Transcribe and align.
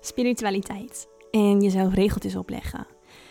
Spiritualiteit 0.00 1.08
en 1.30 1.60
jezelf 1.60 1.94
regeltjes 1.94 2.36
opleggen. 2.36 2.86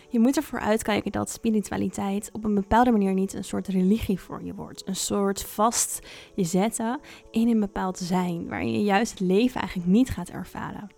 Je 0.09 0.19
moet 0.19 0.37
ervoor 0.37 0.59
uitkijken 0.59 1.11
dat 1.11 1.29
spiritualiteit 1.29 2.29
op 2.33 2.43
een 2.43 2.55
bepaalde 2.55 2.91
manier 2.91 3.13
niet 3.13 3.33
een 3.33 3.43
soort 3.43 3.67
religie 3.67 4.19
voor 4.19 4.43
je 4.43 4.53
wordt. 4.53 4.87
Een 4.87 4.95
soort 4.95 5.41
vast 5.41 5.99
je 6.35 6.43
zetten 6.43 6.99
in 7.31 7.47
een 7.47 7.59
bepaald 7.59 7.97
zijn, 7.97 8.47
waarin 8.47 8.71
je 8.71 8.83
juist 8.83 9.11
het 9.11 9.19
leven 9.19 9.59
eigenlijk 9.61 9.89
niet 9.89 10.09
gaat 10.09 10.29
ervaren. 10.29 10.89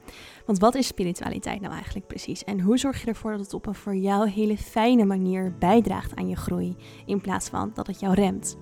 Want 0.45 0.59
wat 0.59 0.75
is 0.75 0.87
spiritualiteit 0.87 1.61
nou 1.61 1.73
eigenlijk 1.73 2.07
precies? 2.07 2.43
En 2.43 2.59
hoe 2.59 2.77
zorg 2.77 3.01
je 3.01 3.07
ervoor 3.07 3.31
dat 3.31 3.39
het 3.39 3.53
op 3.53 3.65
een 3.65 3.75
voor 3.75 3.95
jou 3.95 4.29
hele 4.29 4.57
fijne 4.57 5.05
manier 5.05 5.55
bijdraagt 5.59 6.15
aan 6.15 6.29
je 6.29 6.35
groei, 6.35 6.75
in 7.05 7.21
plaats 7.21 7.49
van 7.49 7.71
dat 7.73 7.87
het 7.87 7.99
jou 7.99 8.13
remt? 8.13 8.57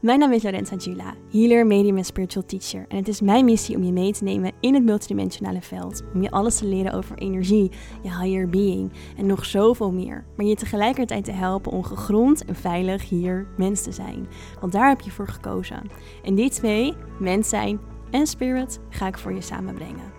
Mijn 0.00 0.18
naam 0.18 0.32
is 0.32 0.42
Lorenza 0.42 0.78
Gila, 0.78 1.14
healer, 1.30 1.66
medium 1.66 1.96
en 1.96 2.04
spiritual 2.04 2.46
teacher. 2.46 2.84
En 2.88 2.96
het 2.96 3.08
is 3.08 3.20
mijn 3.20 3.44
missie 3.44 3.76
om 3.76 3.84
je 3.84 3.92
mee 3.92 4.12
te 4.12 4.24
nemen 4.24 4.52
in 4.60 4.74
het 4.74 4.84
multidimensionale 4.84 5.62
veld. 5.62 6.02
Om 6.14 6.22
je 6.22 6.30
alles 6.30 6.56
te 6.56 6.66
leren 6.66 6.92
over 6.92 7.18
energie, 7.18 7.70
je 8.02 8.18
higher 8.18 8.48
being 8.48 8.92
en 9.16 9.26
nog 9.26 9.44
zoveel 9.44 9.92
meer. 9.92 10.24
Maar 10.36 10.46
je 10.46 10.54
tegelijkertijd 10.54 11.24
te 11.24 11.32
helpen 11.32 11.72
om 11.72 11.82
gegrond 11.82 12.44
en 12.44 12.54
veilig 12.54 13.08
hier 13.08 13.46
mens 13.56 13.82
te 13.82 13.92
zijn. 13.92 14.28
Want 14.60 14.72
daar 14.72 14.88
heb 14.88 15.00
je 15.00 15.10
voor 15.10 15.28
gekozen. 15.28 15.90
En 16.24 16.34
die 16.34 16.50
twee, 16.50 16.94
mens 17.18 17.48
zijn 17.48 17.80
en 18.10 18.26
spirit, 18.26 18.80
ga 18.88 19.06
ik 19.06 19.18
voor 19.18 19.32
je 19.32 19.40
samenbrengen. 19.40 20.12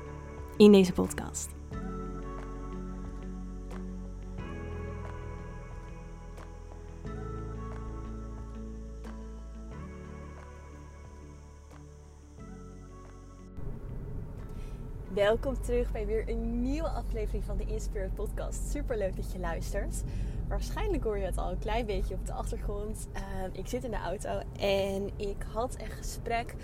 In 0.58 0.72
deze 0.72 0.94
podcast. 0.94 1.61
Welkom 15.14 15.62
terug 15.62 15.92
bij 15.92 16.06
weer 16.06 16.30
een 16.30 16.62
nieuwe 16.62 16.90
aflevering 16.90 17.44
van 17.44 17.58
de 17.58 17.66
Inspirit 17.66 18.14
Podcast. 18.14 18.72
Super 18.72 18.98
leuk 18.98 19.16
dat 19.16 19.32
je 19.32 19.40
luistert. 19.40 20.04
Waarschijnlijk 20.48 21.04
hoor 21.04 21.18
je 21.18 21.26
het 21.26 21.38
al 21.38 21.52
een 21.52 21.60
klein 21.60 21.86
beetje 21.86 22.14
op 22.14 22.26
de 22.26 22.34
achtergrond. 22.34 23.08
Ehm, 23.14 23.50
ik 23.52 23.68
zit 23.68 23.84
in 23.84 23.92
de 23.92 23.98
auto 23.98 24.40
en 24.60 25.10
ik 25.16 25.46
had 25.54 25.76
een 25.82 25.92
gesprek 25.92 26.56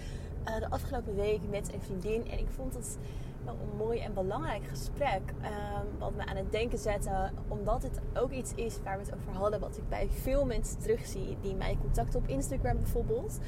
uh, 0.47 0.59
de 0.59 0.69
afgelopen 0.69 1.15
week 1.15 1.39
met 1.49 1.73
een 1.73 1.81
vriendin. 1.81 2.31
En 2.31 2.39
ik 2.39 2.47
vond 2.49 2.73
het 2.73 2.97
wel 3.45 3.53
een 3.53 3.77
mooi 3.77 3.99
en 3.99 4.13
belangrijk 4.13 4.63
gesprek. 4.67 5.21
Um, 5.41 5.99
wat 5.99 6.15
me 6.15 6.25
aan 6.25 6.35
het 6.35 6.51
denken 6.51 6.77
zette. 6.77 7.31
Omdat 7.47 7.83
het 7.83 7.99
ook 8.13 8.31
iets 8.31 8.53
is 8.55 8.79
waar 8.83 8.97
we 8.97 9.03
het 9.03 9.13
over 9.13 9.31
hadden. 9.31 9.59
Wat 9.59 9.77
ik 9.77 9.89
bij 9.89 10.07
veel 10.09 10.45
mensen 10.45 10.79
terugzie. 10.79 11.37
Die 11.41 11.55
mij 11.55 11.77
contacten 11.81 12.19
op 12.19 12.27
Instagram 12.27 12.77
bijvoorbeeld. 12.77 13.39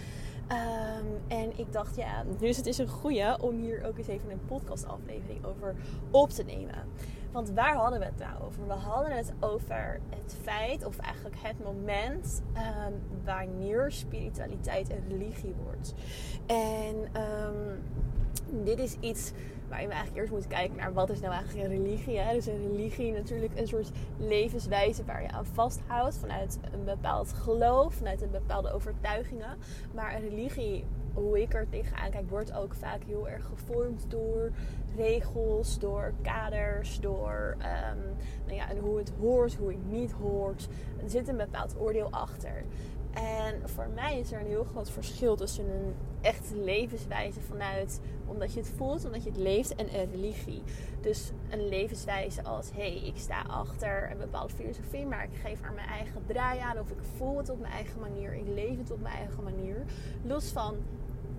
Um, 0.52 1.22
en 1.28 1.60
ik 1.60 1.72
dacht, 1.72 1.96
ja, 1.96 2.24
dus 2.38 2.58
het 2.58 2.66
is 2.66 2.78
een 2.78 2.88
goede 2.88 3.38
om 3.42 3.60
hier 3.62 3.84
ook 3.86 3.98
eens 3.98 4.08
even 4.08 4.32
een 4.32 4.46
podcastaflevering 4.46 5.46
over 5.46 5.76
op 6.12 6.30
te 6.30 6.44
nemen. 6.44 6.76
Want 7.32 7.50
waar 7.50 7.76
hadden 7.76 8.00
we 8.00 8.06
het 8.06 8.18
nou 8.18 8.44
over? 8.44 8.68
We 8.68 8.74
hadden 8.74 9.18
het 9.18 9.34
over 9.40 10.00
het 10.10 10.38
feit, 10.42 10.86
of 10.86 10.98
eigenlijk 10.98 11.36
het 11.40 11.64
moment, 11.64 12.42
um, 12.88 13.02
wanneer 13.26 13.92
spiritualiteit 13.92 14.90
een 14.90 15.04
religie 15.10 15.56
wordt. 15.64 15.94
En 16.46 17.22
um, 17.22 17.84
dit 18.64 18.80
is 18.80 18.96
iets 19.00 19.32
waarin 19.70 19.88
we 19.88 19.94
eigenlijk 19.94 20.22
eerst 20.22 20.32
moeten 20.32 20.50
kijken 20.50 20.78
naar 20.78 20.94
wat 20.94 21.10
is 21.10 21.20
nou 21.20 21.34
eigenlijk 21.34 21.68
een 21.68 21.84
religie. 21.84 22.18
Hè? 22.18 22.34
Dus 22.34 22.46
een 22.46 22.72
religie 22.72 23.12
natuurlijk 23.12 23.60
een 23.60 23.68
soort 23.68 23.92
levenswijze 24.18 25.06
waar 25.06 25.22
je 25.22 25.32
aan 25.32 25.46
vasthoudt 25.46 26.18
vanuit 26.18 26.60
een 26.72 26.84
bepaald 26.84 27.34
geloof, 27.34 27.94
vanuit 27.94 28.22
een 28.22 28.32
bepaalde 28.32 28.72
overtuigingen. 28.72 29.58
Maar 29.94 30.16
een 30.16 30.30
religie, 30.30 30.86
hoe 31.14 31.42
ik 31.42 31.54
er 31.54 31.70
tegenaan 31.70 32.10
kijk, 32.10 32.30
wordt 32.30 32.54
ook 32.54 32.74
vaak 32.74 33.04
heel 33.04 33.30
erg 33.30 33.46
gevormd 33.46 34.06
door 34.08 34.52
regels, 34.96 35.80
door 35.80 36.14
kaders, 36.22 37.00
door 37.00 37.56
um, 37.58 38.04
nou 38.46 38.56
ja, 38.56 38.70
en 38.70 38.78
hoe 38.78 38.98
het 38.98 39.12
hoort, 39.20 39.56
hoe 39.56 39.70
het 39.70 39.92
niet 39.92 40.12
hoort. 40.12 40.68
Er 41.04 41.10
zit 41.10 41.28
een 41.28 41.38
bepaald 41.38 41.76
oordeel 41.80 42.08
achter. 42.12 42.64
En 43.14 43.70
voor 43.70 43.88
mij 43.96 44.20
is 44.20 44.32
er 44.32 44.40
een 44.40 44.48
heel 44.48 44.64
groot 44.64 44.90
verschil 44.90 45.36
tussen 45.36 45.70
een 45.70 45.96
echte 46.22 46.56
levenswijze 46.56 47.42
vanuit 47.42 48.00
omdat 48.26 48.54
je 48.54 48.60
het 48.60 48.72
voelt, 48.78 49.06
omdat 49.06 49.24
je 49.24 49.30
het 49.30 49.40
leeft 49.40 49.76
en 49.76 49.96
een 49.96 50.12
religie. 50.12 50.64
Dus 51.02 51.32
een 51.50 51.68
levenswijze 51.68 52.44
als 52.44 52.72
hé, 52.72 53.00
hey, 53.00 53.08
ik 53.08 53.18
sta 53.18 53.42
achter 53.42 54.12
een 54.12 54.18
bepaalde 54.18 54.54
filosofie, 54.54 55.06
maar 55.06 55.24
ik 55.24 55.38
geef 55.42 55.62
er 55.64 55.74
mijn 55.74 55.88
eigen 55.88 56.24
draai 56.26 56.60
aan 56.60 56.80
of 56.80 56.90
ik 56.90 57.04
voel 57.18 57.38
het 57.38 57.50
op 57.50 57.60
mijn 57.60 57.74
eigen 57.74 58.00
manier, 58.00 58.34
ik 58.34 58.48
leef 58.48 58.78
het 58.78 58.92
op 58.92 59.02
mijn 59.02 59.16
eigen 59.16 59.44
manier. 59.44 59.84
Los 60.24 60.46
van 60.52 60.76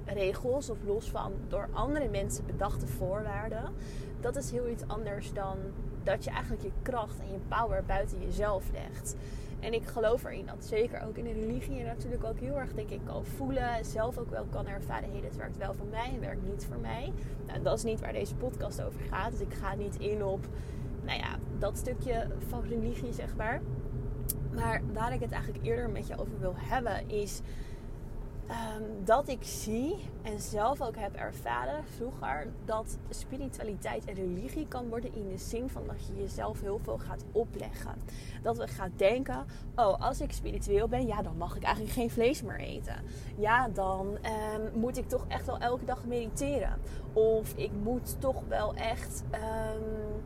regels 0.04 0.70
of 0.70 0.78
los 0.84 1.10
van 1.10 1.32
door 1.48 1.69
andere 1.72 2.08
mensen 2.08 2.47
bedachte 2.47 2.87
voorwaarden. 2.87 3.72
Dat 4.20 4.37
is 4.37 4.50
heel 4.50 4.69
iets 4.69 4.82
anders 4.87 5.32
dan 5.32 5.56
dat 6.02 6.25
je 6.25 6.31
eigenlijk 6.31 6.62
je 6.62 6.72
kracht 6.82 7.19
en 7.20 7.32
je 7.32 7.38
power 7.48 7.84
buiten 7.84 8.20
jezelf 8.20 8.64
legt. 8.72 9.16
En 9.60 9.75
ik 9.75 9.87
geloof 9.87 10.25
erin 10.25 10.47
dat 10.47 10.65
zeker 10.65 11.03
ook 11.06 11.16
in 11.16 11.25
de 11.25 11.32
religie 11.32 11.75
je 11.75 11.84
natuurlijk 11.84 12.25
ook 12.25 12.38
heel 12.38 12.59
erg 12.59 12.72
denk 12.72 12.91
ik 12.91 13.00
kan 13.04 13.25
voelen. 13.25 13.84
Zelf 13.84 14.19
ook 14.19 14.31
wel 14.31 14.44
kan 14.50 14.66
ervaren, 14.66 15.10
hey, 15.10 15.31
werkt 15.37 15.56
wel 15.56 15.75
voor 15.75 15.87
mij 15.87 16.10
en 16.15 16.21
werkt 16.21 16.48
niet 16.48 16.65
voor 16.65 16.78
mij. 16.81 17.12
Nou, 17.47 17.62
dat 17.62 17.76
is 17.76 17.84
niet 17.84 18.00
waar 18.00 18.12
deze 18.12 18.34
podcast 18.34 18.82
over 18.82 19.00
gaat. 19.00 19.31
Dus 19.31 19.41
ik 19.41 19.54
ga 19.54 19.75
niet 19.75 19.97
in 19.97 20.25
op, 20.25 20.47
nou 21.04 21.19
ja, 21.19 21.38
dat 21.59 21.76
stukje 21.76 22.26
van 22.49 22.62
religie 22.69 23.12
zeg 23.12 23.37
maar. 23.37 23.60
Maar 24.54 24.82
waar 24.93 25.12
ik 25.12 25.20
het 25.20 25.32
eigenlijk 25.32 25.65
eerder 25.65 25.91
met 25.91 26.06
je 26.06 26.19
over 26.19 26.38
wil 26.41 26.54
hebben 26.56 27.09
is 27.09 27.41
um, 28.50 29.05
dat 29.05 29.28
ik 29.28 29.43
zie 29.43 29.97
en 30.22 30.41
zelf 30.41 30.81
ook 30.81 30.97
heb 30.97 31.15
ervaren 31.15 31.84
vroeger 31.97 32.47
dat 32.65 32.99
spiritualiteit 33.11 34.05
en 34.05 34.15
religie 34.15 34.69
kan 34.69 34.88
worden 34.88 35.15
in 35.15 35.28
de 35.28 35.38
zin 35.38 35.69
van 35.69 35.83
dat 35.87 36.06
je 36.06 36.22
jezelf 36.22 36.61
heel 36.61 36.81
veel 36.83 36.99
gaat 36.99 37.25
opleggen. 37.33 37.94
Dat 38.43 38.56
we 38.56 38.69
gaan 38.69 38.93
denken: 38.97 39.44
oh, 39.77 40.00
als 40.00 40.21
ik 40.21 40.33
spiritueel 40.33 40.88
ben, 40.88 41.06
ja, 41.06 41.22
dan 41.22 41.37
mag 41.37 41.56
ik 41.56 41.62
eigenlijk 41.62 41.94
geen 41.94 42.11
vlees 42.11 42.43
meer 42.43 42.59
eten. 42.59 42.97
Ja, 43.37 43.69
dan 43.69 44.06
um, 44.06 44.81
moet 44.81 44.97
ik 44.97 45.09
toch 45.09 45.25
echt 45.28 45.47
wel 45.47 45.59
elke 45.59 45.84
dag 45.84 46.05
mediteren. 46.05 46.78
Of 47.12 47.53
ik 47.56 47.71
moet 47.82 48.21
toch 48.21 48.43
wel 48.49 48.75
echt. 48.75 49.25
Um, 49.32 50.22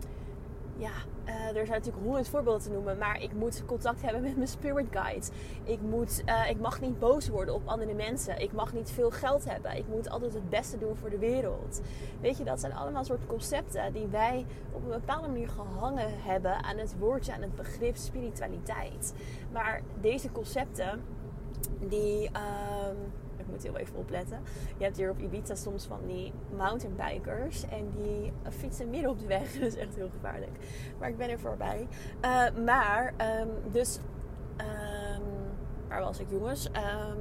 ja, 0.77 0.91
uh, 1.27 1.49
er 1.49 1.67
zijn 1.67 1.79
natuurlijk 1.79 2.05
honderd 2.05 2.29
voorbeelden 2.29 2.63
te 2.63 2.71
noemen, 2.71 2.99
maar 2.99 3.23
ik 3.23 3.33
moet 3.33 3.65
contact 3.67 4.03
hebben 4.03 4.23
met 4.23 4.37
mijn 4.37 4.49
spirit 4.49 4.87
guide. 4.91 5.27
Ik, 5.65 5.81
moet, 5.81 6.23
uh, 6.27 6.51
ik 6.51 6.61
mag 6.61 6.81
niet 6.81 6.99
boos 6.99 7.29
worden 7.29 7.55
op 7.55 7.63
andere 7.65 7.95
mensen. 7.95 8.41
Ik 8.41 8.53
mag 8.53 8.73
niet 8.73 8.91
veel 8.91 9.11
geld 9.11 9.45
hebben. 9.45 9.77
Ik 9.77 9.85
moet 9.89 10.11
altijd 10.11 10.35
het 10.35 10.51
beste 10.51 10.79
doen 10.79 10.97
voor 10.97 11.11
de 11.11 11.19
wereld. 11.19 11.81
Weet 12.21 12.39
je, 12.39 12.45
dat 12.45 12.61
zijn 12.61 12.73
allemaal 12.73 13.05
soort 13.05 13.27
concepten 13.27 13.93
die 13.93 14.07
wij 14.07 14.47
op 14.73 14.83
een 14.85 15.01
bepaalde 15.01 15.29
manier 15.29 15.49
gehangen 15.49 16.23
hebben 16.23 16.65
aan 16.65 16.79
het 16.79 16.95
woordje, 16.99 17.33
aan 17.33 17.43
het 17.43 17.55
begrip 17.55 17.97
spiritualiteit. 17.97 19.15
Maar 19.53 19.83
deze 20.01 20.33
concepten, 20.33 21.03
die. 21.89 22.23
Ik 22.25 23.24
moet 23.55 23.63
heel 23.63 23.77
even 23.77 23.97
opletten. 23.97 24.39
Je 24.77 24.85
hebt 24.85 24.97
hier 24.97 25.11
op 25.11 25.19
Ibiza 25.19 25.55
soms 25.55 25.85
van 25.85 26.01
die 26.07 26.33
mountainbikers. 26.57 27.65
En 27.69 27.91
die 27.91 28.33
fietsen 28.51 28.91
midden 28.91 29.11
op 29.11 29.19
de 29.19 29.27
weg. 29.27 29.53
Dat 29.59 29.73
is 29.73 29.77
echt 29.77 29.95
heel 29.95 30.11
gevaarlijk. 30.13 30.53
Maar 30.99 31.09
ik 31.09 31.17
ben 31.17 31.31
er 31.31 31.39
voorbij. 31.39 31.87
Uh, 32.25 32.65
maar, 32.65 33.15
um, 33.41 33.49
dus... 33.73 33.99
Um, 34.61 35.23
waar 35.89 36.01
was 36.01 36.19
ik 36.19 36.31
jongens? 36.31 36.67
Um, 36.67 37.19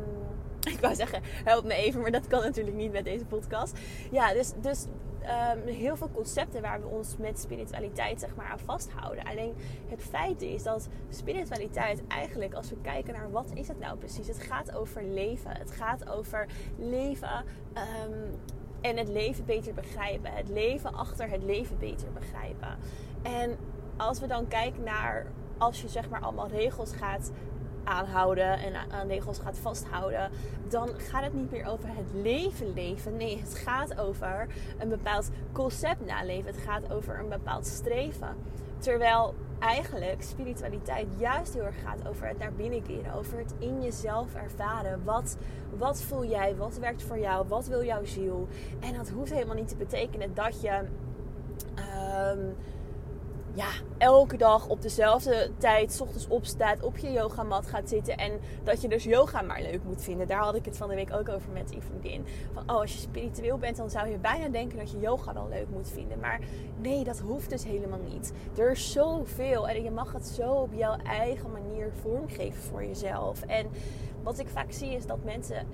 ik 0.73 0.79
wou 0.79 0.95
zeggen, 0.95 1.21
help 1.23 1.65
me 1.65 1.73
even, 1.73 2.01
maar 2.01 2.11
dat 2.11 2.27
kan 2.27 2.41
natuurlijk 2.41 2.75
niet 2.75 2.91
met 2.91 3.05
deze 3.05 3.25
podcast. 3.25 3.79
Ja, 4.11 4.33
dus, 4.33 4.51
dus 4.61 4.85
um, 5.23 5.67
heel 5.67 5.95
veel 5.95 6.09
concepten 6.13 6.61
waar 6.61 6.81
we 6.81 6.87
ons 6.87 7.17
met 7.17 7.39
spiritualiteit 7.39 8.19
zeg 8.19 8.35
maar, 8.35 8.45
aan 8.45 8.59
vasthouden. 8.59 9.23
Alleen 9.23 9.53
het 9.87 10.01
feit 10.01 10.41
is 10.41 10.63
dat 10.63 10.87
spiritualiteit 11.09 12.07
eigenlijk, 12.07 12.53
als 12.53 12.69
we 12.69 12.77
kijken 12.81 13.13
naar 13.13 13.31
wat 13.31 13.51
is 13.53 13.67
het 13.67 13.79
nou 13.79 13.97
precies, 13.97 14.27
het 14.27 14.39
gaat 14.39 14.75
over 14.75 15.03
leven. 15.03 15.51
Het 15.57 15.71
gaat 15.71 16.09
over 16.09 16.47
leven 16.77 17.45
um, 17.73 18.39
en 18.81 18.97
het 18.97 19.07
leven 19.07 19.45
beter 19.45 19.73
begrijpen. 19.73 20.33
Het 20.33 20.49
leven 20.49 20.93
achter 20.93 21.29
het 21.29 21.43
leven 21.43 21.77
beter 21.77 22.11
begrijpen. 22.11 22.77
En 23.21 23.57
als 23.97 24.19
we 24.19 24.27
dan 24.27 24.47
kijken 24.47 24.83
naar 24.83 25.25
als 25.57 25.81
je 25.81 25.87
zeg 25.87 26.09
maar 26.09 26.21
allemaal 26.21 26.47
regels 26.47 26.93
gaat 26.95 27.31
aanhouden 27.83 28.59
en 28.59 28.75
aan 28.91 29.07
regels 29.07 29.39
gaat 29.39 29.57
vasthouden, 29.57 30.29
dan 30.67 30.89
gaat 30.97 31.23
het 31.23 31.33
niet 31.33 31.51
meer 31.51 31.67
over 31.67 31.87
het 31.87 32.23
leven 32.23 32.73
leven. 32.73 33.17
Nee, 33.17 33.39
het 33.39 33.55
gaat 33.55 33.99
over 33.99 34.47
een 34.79 34.89
bepaald 34.89 35.29
concept 35.51 36.05
naleven. 36.05 36.45
Het 36.45 36.63
gaat 36.65 36.91
over 36.91 37.19
een 37.19 37.29
bepaald 37.29 37.65
streven. 37.65 38.35
Terwijl 38.77 39.33
eigenlijk 39.59 40.23
spiritualiteit 40.23 41.07
juist 41.17 41.53
heel 41.53 41.63
erg 41.63 41.81
gaat 41.81 42.07
over 42.07 42.27
het 42.27 42.37
naar 42.37 42.53
binnen 42.53 42.81
keren, 42.81 43.13
over 43.13 43.37
het 43.37 43.53
in 43.59 43.81
jezelf 43.81 44.35
ervaren. 44.35 45.03
Wat, 45.03 45.37
wat 45.77 46.01
voel 46.01 46.25
jij? 46.25 46.55
Wat 46.55 46.77
werkt 46.77 47.03
voor 47.03 47.19
jou? 47.19 47.47
Wat 47.47 47.67
wil 47.67 47.83
jouw 47.83 48.05
ziel? 48.05 48.47
En 48.79 48.93
dat 48.93 49.09
hoeft 49.09 49.31
helemaal 49.31 49.55
niet 49.55 49.67
te 49.67 49.75
betekenen 49.75 50.33
dat 50.33 50.61
je. 50.61 50.81
Um, 52.31 52.55
ja, 53.53 53.69
elke 53.97 54.37
dag 54.37 54.67
op 54.67 54.81
dezelfde 54.81 55.51
tijd, 55.57 55.93
s 55.93 56.01
ochtends 56.01 56.27
opstaat, 56.27 56.83
op 56.83 56.97
je 56.97 57.11
yogamat 57.11 57.67
gaat 57.67 57.89
zitten. 57.89 58.17
En 58.17 58.39
dat 58.63 58.81
je 58.81 58.87
dus 58.87 59.03
yoga 59.03 59.41
maar 59.41 59.61
leuk 59.61 59.83
moet 59.83 60.03
vinden. 60.03 60.27
Daar 60.27 60.43
had 60.43 60.55
ik 60.55 60.65
het 60.65 60.77
van 60.77 60.89
de 60.89 60.95
week 60.95 61.13
ook 61.13 61.29
over 61.29 61.51
met 61.51 61.75
vriendin. 61.79 62.25
Van, 62.53 62.63
oh, 62.63 62.79
als 62.79 62.93
je 62.93 62.99
spiritueel 62.99 63.57
bent, 63.57 63.77
dan 63.77 63.89
zou 63.89 64.07
je 64.07 64.17
bijna 64.17 64.47
denken 64.47 64.77
dat 64.77 64.91
je 64.91 64.99
yoga 64.99 65.33
wel 65.33 65.47
leuk 65.49 65.69
moet 65.69 65.89
vinden. 65.89 66.19
Maar 66.19 66.39
nee, 66.77 67.03
dat 67.03 67.19
hoeft 67.19 67.49
dus 67.49 67.63
helemaal 67.63 67.99
niet. 68.11 68.33
Er 68.57 68.71
is 68.71 68.91
zoveel 68.91 69.67
en 69.69 69.83
je 69.83 69.91
mag 69.91 70.13
het 70.13 70.27
zo 70.27 70.51
op 70.51 70.73
jouw 70.73 70.97
eigen 71.03 71.51
manier 71.51 71.91
vormgeven 72.01 72.61
voor 72.61 72.85
jezelf. 72.85 73.41
En 73.41 73.67
wat 74.23 74.39
ik 74.39 74.47
vaak 74.47 74.71
zie 74.71 74.91
is 74.95 75.05
dat 75.05 75.23
mensen 75.23 75.67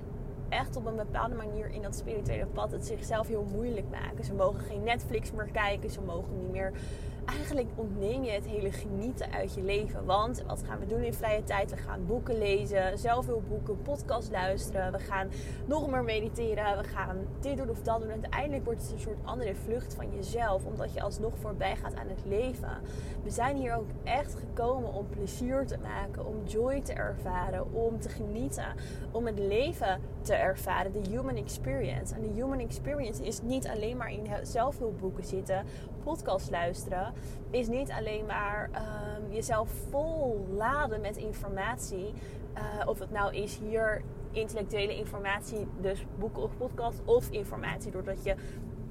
echt 0.48 0.76
op 0.76 0.86
een 0.86 0.96
bepaalde 0.96 1.34
manier 1.34 1.70
in 1.70 1.82
dat 1.82 1.96
spirituele 1.96 2.46
pad 2.46 2.72
het 2.72 2.86
zichzelf 2.86 3.26
heel 3.26 3.46
moeilijk 3.52 3.86
maken. 3.90 4.24
Ze 4.24 4.34
mogen 4.34 4.60
geen 4.60 4.82
Netflix 4.82 5.32
meer 5.32 5.50
kijken, 5.52 5.90
ze 5.90 6.00
mogen 6.00 6.38
niet 6.38 6.50
meer 6.50 6.72
eigenlijk 7.24 7.68
ontneem 7.74 8.24
je 8.24 8.30
het 8.30 8.46
hele 8.46 8.72
genieten 8.72 9.32
uit 9.32 9.54
je 9.54 9.62
leven. 9.62 10.04
Want 10.04 10.42
wat 10.46 10.62
gaan 10.66 10.78
we 10.78 10.86
doen 10.86 11.02
in 11.02 11.14
vrije 11.14 11.44
tijd? 11.44 11.70
We 11.70 11.76
gaan 11.76 12.06
boeken 12.06 12.38
lezen, 12.38 12.98
zelf 12.98 13.24
veel 13.24 13.42
boeken, 13.48 13.82
podcast 13.82 14.30
luisteren. 14.30 14.92
We 14.92 14.98
gaan 14.98 15.28
nog 15.66 15.90
meer 15.90 16.04
mediteren. 16.04 16.78
We 16.78 16.84
gaan 16.84 17.16
dit 17.40 17.56
doen 17.56 17.70
of 17.70 17.82
dat 17.82 18.00
doen. 18.00 18.10
En 18.10 18.20
uiteindelijk 18.20 18.64
wordt 18.64 18.82
het 18.82 18.92
een 18.92 18.98
soort 18.98 19.18
andere 19.24 19.54
vlucht 19.54 19.94
van 19.94 20.14
jezelf. 20.14 20.64
Omdat 20.64 20.94
je 20.94 21.02
alsnog 21.02 21.32
voorbij 21.40 21.76
gaat 21.76 21.94
aan 21.94 22.08
het 22.08 22.24
leven. 22.24 22.78
We 23.22 23.30
zijn 23.30 23.56
hier 23.56 23.74
ook 23.74 23.88
echt 24.04 24.34
gekomen 24.34 24.92
om 24.92 25.08
plezier 25.08 25.66
te 25.66 25.78
maken. 25.78 26.26
Om 26.26 26.44
joy 26.44 26.80
te 26.80 26.92
ervaren. 26.92 27.72
Om 27.72 28.00
te 28.00 28.08
genieten. 28.08 28.74
Om 29.10 29.26
het 29.26 29.38
leven 29.38 30.00
te 30.22 30.34
ervaren. 30.34 30.92
De 30.92 31.10
human 31.10 31.36
experience. 31.36 32.14
En 32.14 32.20
de 32.20 32.28
human 32.34 32.58
experience 32.58 33.22
is 33.22 33.42
niet 33.42 33.68
alleen 33.68 33.96
maar 33.96 34.12
in 34.12 34.26
zelfhulpboeken 34.42 35.24
zitten. 35.24 35.64
Podcast 36.02 36.50
luisteren 36.50 37.09
is 37.50 37.68
niet 37.68 37.90
alleen 37.90 38.26
maar 38.26 38.70
um, 38.74 39.32
jezelf 39.32 39.70
vol 39.90 40.46
laden 40.56 41.00
met 41.00 41.16
informatie. 41.16 42.12
Uh, 42.54 42.88
of 42.88 42.98
het 42.98 43.10
nou 43.10 43.34
is 43.34 43.58
hier 43.58 44.02
intellectuele 44.30 44.96
informatie, 44.96 45.66
dus 45.80 46.04
boeken 46.18 46.42
of 46.42 46.56
podcast, 46.56 47.00
of 47.04 47.30
informatie 47.30 47.90
doordat 47.90 48.24
je 48.24 48.34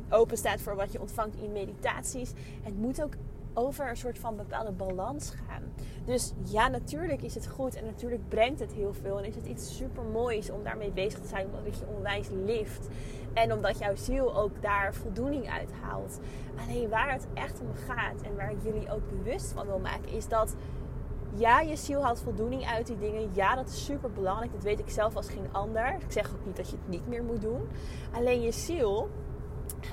open 0.10 0.38
staat 0.38 0.62
voor 0.62 0.76
wat 0.76 0.92
je 0.92 1.02
ontvangt 1.02 1.36
in 1.36 1.52
meditaties. 1.52 2.32
Het 2.62 2.78
moet 2.78 3.04
ook 3.04 3.14
over 3.60 3.90
een 3.90 3.98
soort 3.98 4.20
van 4.20 4.36
bepaalde 4.36 4.72
balans 4.72 5.30
gaan. 5.30 5.64
Dus 6.06 6.34
ja, 6.44 6.68
natuurlijk 6.68 7.22
is 7.22 7.36
het 7.36 7.48
goed 7.48 7.76
en 7.76 7.86
natuurlijk 7.86 8.30
brengt 8.30 8.60
het 8.60 8.74
heel 8.74 8.94
veel. 8.94 9.18
En 9.18 9.26
is 9.26 9.36
het 9.36 9.46
iets 9.46 9.78
super 9.78 10.04
moois 10.04 10.50
om 10.50 10.64
daarmee 10.64 10.92
bezig 10.92 11.20
te 11.20 11.28
zijn, 11.28 11.48
omdat 11.58 11.80
je 11.80 11.86
onwijs 11.96 12.28
lift. 12.46 12.88
En 13.34 13.54
omdat 13.54 13.80
jouw 13.80 13.96
ziel 13.96 14.36
ook 14.36 14.62
daar 14.62 14.94
voldoening 14.94 15.50
uit 15.50 15.72
haalt. 15.82 16.20
Alleen 16.60 16.90
waar 16.90 17.12
het 17.12 17.28
echt 17.34 17.62
om 17.62 17.74
gaat 17.88 18.22
en 18.22 18.36
waar 18.36 18.52
ik 18.52 18.64
jullie 18.64 18.92
ook 18.92 19.10
bewust 19.10 19.52
van 19.52 19.66
wil 19.66 19.80
maken, 19.80 20.12
is 20.12 20.28
dat 20.28 20.56
ja, 21.36 21.60
je 21.60 21.76
ziel 21.76 22.04
haalt 22.04 22.22
voldoening 22.22 22.66
uit 22.66 22.88
die 22.88 22.98
dingen. 22.98 23.30
Ja, 23.34 23.56
dat 23.56 23.70
is 23.70 23.86
super 23.86 24.12
belangrijk. 24.12 24.52
Dat 24.52 24.64
weet 24.64 24.80
ik 24.80 24.90
zelf 24.90 25.16
als 25.16 25.30
geen 25.30 25.48
ander. 25.52 25.96
Ik 26.00 26.12
zeg 26.12 26.32
ook 26.32 26.46
niet 26.46 26.56
dat 26.56 26.70
je 26.70 26.76
het 26.76 26.88
niet 26.88 27.08
meer 27.08 27.24
moet 27.24 27.42
doen. 27.42 27.68
Alleen 28.12 28.42
je 28.42 28.52
ziel 28.52 29.10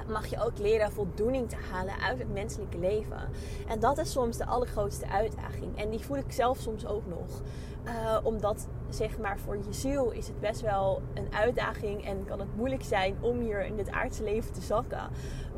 mag 0.08 0.26
je 0.26 0.44
ook 0.44 0.58
leren 0.58 0.92
voldoening 0.92 1.48
te 1.48 1.56
halen 1.70 2.00
uit 2.00 2.18
het 2.18 2.32
menselijke 2.32 2.78
leven. 2.78 3.28
En 3.68 3.80
dat 3.80 3.98
is 3.98 4.12
soms 4.12 4.36
de 4.36 4.46
allergrootste 4.46 5.08
uitdaging. 5.08 5.78
En 5.78 5.90
die 5.90 6.00
voel 6.00 6.16
ik 6.16 6.32
zelf 6.32 6.58
soms 6.58 6.86
ook 6.86 7.06
nog. 7.06 7.42
Uh, 7.84 8.16
omdat, 8.22 8.68
zeg 8.88 9.18
maar, 9.18 9.38
voor 9.38 9.56
je 9.56 9.72
ziel 9.72 10.10
is 10.10 10.26
het 10.26 10.40
best 10.40 10.60
wel 10.60 11.02
een 11.14 11.34
uitdaging 11.34 12.04
en 12.04 12.24
kan 12.24 12.38
het 12.38 12.56
moeilijk 12.56 12.82
zijn 12.82 13.16
om 13.20 13.40
hier 13.40 13.64
in 13.64 13.78
het 13.78 13.90
aardse 13.90 14.24
leven 14.24 14.52
te 14.52 14.60
zakken. 14.60 15.08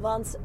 Want 0.01 0.39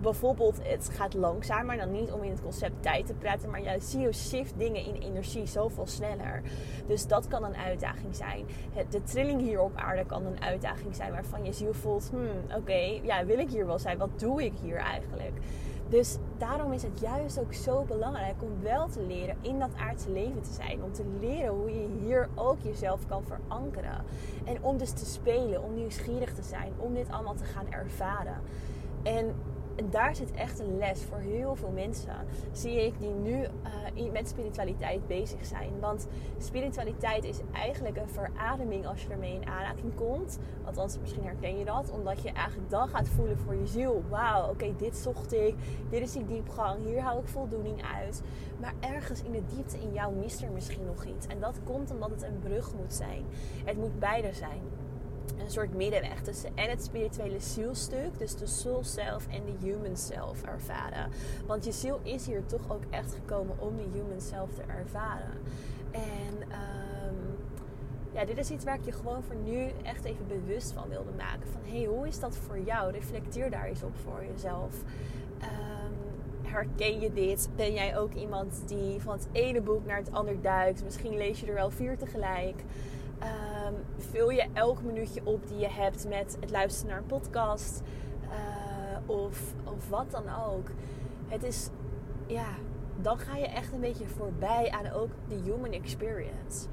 bijvoorbeeld, 0.00 0.60
het 0.62 0.90
gaat 0.92 1.14
langzamer. 1.14 1.76
Dan 1.76 1.90
niet 1.90 2.12
om 2.12 2.22
in 2.22 2.30
het 2.30 2.42
concept 2.42 2.82
tijd 2.82 3.06
te 3.06 3.14
praten, 3.14 3.50
maar 3.50 3.62
juist 3.62 3.88
zie 3.88 4.00
je 4.00 4.12
shift 4.12 4.58
dingen 4.58 4.84
in 4.84 4.94
energie 4.94 5.46
zoveel 5.46 5.86
sneller. 5.86 6.42
Dus 6.86 7.06
dat 7.06 7.28
kan 7.28 7.44
een 7.44 7.56
uitdaging 7.56 8.16
zijn. 8.16 8.46
De 8.90 9.02
trilling 9.02 9.40
hier 9.40 9.60
op 9.60 9.76
aarde 9.76 10.04
kan 10.06 10.26
een 10.26 10.42
uitdaging 10.42 10.96
zijn 10.96 11.12
waarvan 11.12 11.44
je 11.44 11.52
ziel 11.52 11.74
voelt: 11.74 12.08
hmm, 12.10 12.56
oké, 12.56 13.00
ja, 13.02 13.24
wil 13.24 13.38
ik 13.38 13.50
hier 13.50 13.66
wel 13.66 13.78
zijn? 13.78 13.98
Wat 13.98 14.20
doe 14.20 14.44
ik 14.44 14.52
hier 14.62 14.76
eigenlijk? 14.76 15.32
Dus 15.88 16.16
daarom 16.38 16.72
is 16.72 16.82
het 16.82 17.00
juist 17.00 17.38
ook 17.38 17.54
zo 17.54 17.82
belangrijk 17.82 18.42
om 18.42 18.62
wel 18.62 18.88
te 18.88 19.02
leren 19.02 19.36
in 19.40 19.58
dat 19.58 19.70
aardse 19.76 20.10
leven 20.10 20.42
te 20.42 20.52
zijn. 20.52 20.82
Om 20.82 20.92
te 20.92 21.04
leren 21.20 21.54
hoe 21.54 21.70
je 21.70 21.88
hier 22.00 22.28
ook 22.34 22.60
jezelf 22.60 23.06
kan 23.06 23.22
verankeren. 23.24 24.04
En 24.44 24.62
om 24.62 24.78
dus 24.78 24.90
te 24.90 25.06
spelen, 25.06 25.62
om 25.62 25.74
nieuwsgierig 25.74 26.34
te 26.34 26.42
zijn, 26.42 26.72
om 26.76 26.94
dit 26.94 27.10
allemaal 27.10 27.34
te 27.34 27.44
gaan 27.44 27.72
ervaren. 27.72 28.40
En 29.02 29.34
en 29.76 29.90
daar 29.90 30.16
zit 30.16 30.32
echt 30.32 30.58
een 30.58 30.76
les 30.78 31.02
voor 31.02 31.18
heel 31.18 31.56
veel 31.56 31.70
mensen, 31.70 32.16
zie 32.52 32.86
ik, 32.86 32.98
die 32.98 33.10
nu 33.10 33.46
uh, 33.94 34.12
met 34.12 34.28
spiritualiteit 34.28 35.06
bezig 35.06 35.46
zijn. 35.46 35.80
Want 35.80 36.06
spiritualiteit 36.38 37.24
is 37.24 37.40
eigenlijk 37.52 37.96
een 37.96 38.08
verademing 38.08 38.86
als 38.86 39.02
je 39.02 39.08
ermee 39.08 39.34
in 39.34 39.46
aanraking 39.46 39.94
komt. 39.94 40.38
Althans, 40.64 40.98
misschien 41.00 41.24
herken 41.24 41.58
je 41.58 41.64
dat, 41.64 41.90
omdat 41.90 42.22
je 42.22 42.32
eigenlijk 42.32 42.70
dan 42.70 42.88
gaat 42.88 43.08
voelen 43.08 43.38
voor 43.38 43.54
je 43.54 43.66
ziel: 43.66 44.02
wauw, 44.08 44.50
oké, 44.50 44.76
dit 44.76 44.96
zocht 44.96 45.32
ik, 45.32 45.54
dit 45.90 46.00
is 46.00 46.12
die 46.12 46.26
diepgang, 46.26 46.84
hier 46.84 47.00
haal 47.00 47.18
ik 47.18 47.28
voldoening 47.28 47.82
uit. 47.82 48.22
Maar 48.60 48.74
ergens 48.80 49.22
in 49.22 49.32
de 49.32 49.42
diepte 49.54 49.78
in 49.78 49.92
jou 49.92 50.14
mist 50.14 50.42
er 50.42 50.50
misschien 50.50 50.86
nog 50.86 51.04
iets. 51.04 51.26
En 51.26 51.40
dat 51.40 51.60
komt 51.64 51.90
omdat 51.90 52.10
het 52.10 52.22
een 52.22 52.38
brug 52.38 52.74
moet 52.74 52.94
zijn. 52.94 53.24
Het 53.64 53.76
moet 53.76 53.98
beide 53.98 54.32
zijn 54.32 54.60
een 55.38 55.50
soort 55.50 55.74
middenweg 55.74 56.20
tussen 56.22 56.50
en 56.54 56.70
het 56.70 56.84
spirituele 56.84 57.40
zielstuk, 57.40 58.18
dus 58.18 58.36
de 58.36 58.46
soul 58.46 58.84
self 58.84 59.26
en 59.26 59.42
de 59.44 59.66
human 59.66 59.96
self 59.96 60.42
ervaren. 60.42 61.10
Want 61.46 61.64
je 61.64 61.72
ziel 61.72 62.00
is 62.02 62.26
hier 62.26 62.46
toch 62.46 62.70
ook 62.70 62.82
echt 62.90 63.14
gekomen 63.14 63.56
om 63.58 63.76
de 63.76 63.88
human 63.92 64.20
self 64.20 64.50
te 64.54 64.62
ervaren. 64.62 65.38
En 65.90 66.42
um, 66.42 67.36
ja, 68.12 68.24
dit 68.24 68.38
is 68.38 68.50
iets 68.50 68.64
waar 68.64 68.78
ik 68.78 68.84
je 68.84 68.92
gewoon 68.92 69.22
voor 69.22 69.36
nu 69.44 69.66
echt 69.82 70.04
even 70.04 70.26
bewust 70.26 70.72
van 70.72 70.88
wilde 70.88 71.12
maken. 71.16 71.48
Van 71.52 71.60
hé, 71.64 71.78
hey, 71.78 71.86
hoe 71.86 72.06
is 72.06 72.20
dat 72.20 72.36
voor 72.36 72.58
jou? 72.58 72.92
Reflecteer 72.92 73.50
daar 73.50 73.66
eens 73.66 73.82
op 73.82 73.96
voor 74.04 74.24
jezelf. 74.32 74.74
Um, 75.42 76.16
herken 76.42 77.00
je 77.00 77.12
dit? 77.12 77.48
Ben 77.56 77.72
jij 77.72 77.98
ook 77.98 78.14
iemand 78.14 78.62
die 78.66 79.00
van 79.00 79.12
het 79.12 79.28
ene 79.32 79.60
boek 79.60 79.86
naar 79.86 79.96
het 79.96 80.12
ander 80.12 80.40
duikt? 80.40 80.84
Misschien 80.84 81.16
lees 81.16 81.40
je 81.40 81.46
er 81.46 81.54
wel 81.54 81.70
vier 81.70 81.98
tegelijk. 81.98 82.62
Um, 83.22 83.74
vul 83.98 84.30
je 84.30 84.46
elk 84.52 84.82
minuutje 84.82 85.20
op 85.24 85.48
die 85.48 85.58
je 85.58 85.68
hebt 85.68 86.08
met 86.08 86.36
het 86.40 86.50
luisteren 86.50 86.90
naar 86.90 86.98
een 86.98 87.06
podcast 87.06 87.82
uh, 88.22 89.10
of, 89.10 89.54
of 89.64 89.88
wat 89.88 90.10
dan 90.10 90.24
ook. 90.46 90.68
Het 91.28 91.42
is, 91.42 91.70
ja, 92.26 92.46
dan 93.00 93.18
ga 93.18 93.36
je 93.36 93.46
echt 93.46 93.72
een 93.72 93.80
beetje 93.80 94.06
voorbij 94.06 94.70
aan 94.70 94.92
ook 94.92 95.10
de 95.28 95.34
human 95.34 95.72
experience. 95.72 96.66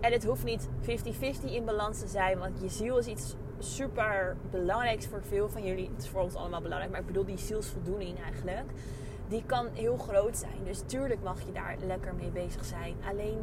En 0.00 0.12
het 0.12 0.24
hoeft 0.24 0.44
niet 0.44 0.68
50-50 0.68 1.44
in 1.44 1.64
balans 1.64 1.98
te 1.98 2.08
zijn, 2.08 2.38
want 2.38 2.60
je 2.60 2.68
ziel 2.68 2.98
is 2.98 3.06
iets 3.06 3.36
super 3.58 4.36
belangrijks 4.50 5.06
voor 5.06 5.22
veel 5.22 5.48
van 5.48 5.64
jullie. 5.64 5.90
Het 5.94 6.02
is 6.02 6.08
voor 6.08 6.22
ons 6.22 6.34
allemaal 6.34 6.60
belangrijk, 6.60 6.90
maar 6.90 7.00
ik 7.00 7.06
bedoel 7.06 7.24
die 7.24 7.38
zielsvoldoening 7.38 8.22
eigenlijk. 8.22 8.70
Die 9.28 9.42
kan 9.46 9.68
heel 9.72 9.96
groot 9.96 10.36
zijn. 10.36 10.64
Dus 10.64 10.82
tuurlijk 10.86 11.22
mag 11.22 11.40
je 11.46 11.52
daar 11.52 11.76
lekker 11.86 12.14
mee 12.14 12.30
bezig 12.30 12.64
zijn. 12.64 12.94
Alleen 13.10 13.38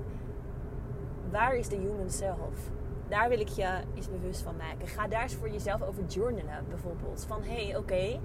waar 1.32 1.56
is 1.56 1.68
de 1.68 1.76
human 1.76 2.10
self? 2.10 2.72
Daar 3.08 3.30
wil 3.30 3.40
ik 3.40 3.48
je 3.48 3.80
eens 3.96 4.10
bewust 4.10 4.42
van 4.42 4.56
maken. 4.56 4.88
Ga 4.88 5.08
daar 5.08 5.22
eens 5.22 5.36
voor 5.36 5.50
jezelf 5.50 5.82
over 5.82 6.06
journalen 6.06 6.66
bijvoorbeeld. 6.70 7.26
Van 7.28 7.44
hé, 7.44 7.66
hey, 7.66 7.78
oké, 7.78 8.20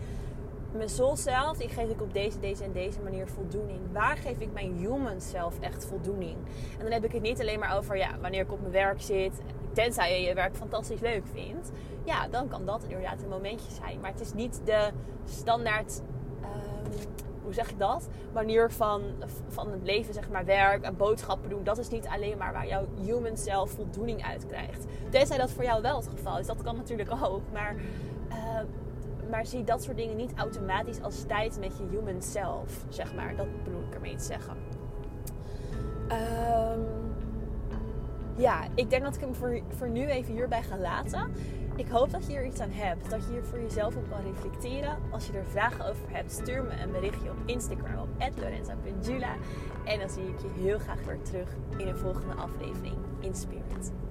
mijn 0.72 0.88
soul 0.88 1.16
self, 1.16 1.56
die 1.56 1.68
geef 1.68 1.88
ik 1.88 2.02
op 2.02 2.12
deze, 2.12 2.40
deze 2.40 2.64
en 2.64 2.72
deze 2.72 3.00
manier 3.00 3.28
voldoening. 3.28 3.80
Waar 3.92 4.16
geef 4.16 4.40
ik 4.40 4.52
mijn 4.52 4.76
human 4.76 5.20
self 5.20 5.60
echt 5.60 5.86
voldoening? 5.86 6.36
En 6.78 6.82
dan 6.82 6.92
heb 6.92 7.04
ik 7.04 7.12
het 7.12 7.22
niet 7.22 7.40
alleen 7.40 7.58
maar 7.58 7.76
over 7.76 7.96
ja, 7.96 8.18
wanneer 8.20 8.42
ik 8.42 8.52
op 8.52 8.60
mijn 8.60 8.72
werk 8.72 9.00
zit. 9.00 9.40
Tenzij 9.72 10.20
je 10.20 10.28
je 10.28 10.34
werk 10.34 10.56
fantastisch 10.56 11.00
leuk 11.00 11.26
vindt. 11.32 11.70
Ja, 12.04 12.28
dan 12.28 12.48
kan 12.48 12.64
dat 12.64 12.82
inderdaad 12.82 13.22
een 13.22 13.28
momentje 13.28 13.70
zijn. 13.70 14.00
Maar 14.00 14.10
het 14.10 14.20
is 14.20 14.32
niet 14.32 14.60
de 14.64 14.90
standaard 15.24 16.00
hoe 17.44 17.52
zeg 17.52 17.70
ik 17.70 17.78
dat? 17.78 18.08
Manier 18.32 18.70
van, 18.70 19.02
van 19.48 19.70
het 19.70 19.82
leven, 19.82 20.14
zeg 20.14 20.30
maar, 20.30 20.44
werk 20.44 20.82
en 20.82 20.96
boodschappen 20.96 21.50
doen. 21.50 21.64
Dat 21.64 21.78
is 21.78 21.88
niet 21.88 22.06
alleen 22.06 22.38
maar 22.38 22.52
waar 22.52 22.66
jouw 22.66 22.86
human 23.04 23.36
self 23.36 23.70
voldoening 23.70 24.24
uit 24.24 24.46
krijgt. 24.46 24.84
Tenzij 25.10 25.38
dat 25.38 25.50
voor 25.50 25.64
jou 25.64 25.82
wel 25.82 25.96
het 25.96 26.08
geval 26.08 26.38
is. 26.38 26.46
Dat 26.46 26.62
kan 26.62 26.76
natuurlijk 26.76 27.10
ook. 27.22 27.42
Maar, 27.52 27.74
uh, 28.28 28.60
maar 29.30 29.46
zie 29.46 29.64
dat 29.64 29.82
soort 29.82 29.96
dingen 29.96 30.16
niet 30.16 30.32
automatisch 30.34 31.02
als 31.02 31.24
tijd 31.26 31.58
met 31.60 31.78
je 31.78 31.84
human 31.90 32.22
self, 32.22 32.84
zeg 32.88 33.14
maar. 33.14 33.36
Dat 33.36 33.64
bedoel 33.64 33.82
ik 33.82 33.94
ermee 33.94 34.16
te 34.16 34.24
zeggen. 34.24 34.56
Um, 36.08 36.86
ja, 38.36 38.64
ik 38.74 38.90
denk 38.90 39.02
dat 39.02 39.14
ik 39.14 39.20
hem 39.20 39.34
voor, 39.34 39.60
voor 39.68 39.88
nu 39.88 40.06
even 40.06 40.32
hierbij 40.32 40.62
ga 40.62 40.76
laten. 40.76 41.32
Ik 41.76 41.88
hoop 41.88 42.10
dat 42.10 42.26
je 42.26 42.34
er 42.34 42.46
iets 42.46 42.60
aan 42.60 42.70
hebt. 42.70 43.10
Dat 43.10 43.24
je 43.24 43.30
hier 43.30 43.44
voor 43.44 43.60
jezelf 43.60 43.96
op 43.96 44.08
kan 44.10 44.20
reflecteren. 44.32 44.98
Als 45.10 45.26
je 45.26 45.32
er 45.32 45.44
vragen 45.44 45.88
over 45.88 46.10
hebt, 46.10 46.32
stuur 46.32 46.62
me 46.62 46.82
een 46.82 46.92
berichtje 46.92 47.30
op 47.30 47.36
Instagram 47.46 47.98
op 47.98 48.08
lorenza.jula. 48.36 49.34
En 49.84 49.98
dan 49.98 50.10
zie 50.10 50.22
ik 50.22 50.40
je 50.40 50.62
heel 50.62 50.78
graag 50.78 51.04
weer 51.06 51.22
terug 51.22 51.48
in 51.76 51.88
een 51.88 51.98
volgende 51.98 52.34
aflevering 52.34 52.96
in 53.20 53.34
Spirit. 53.34 54.03